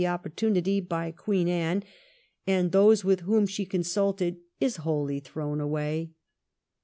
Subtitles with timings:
[0.07, 1.83] opportunity by Queen Anne
[2.47, 6.09] and those with whom she consulted is wholly thrown away.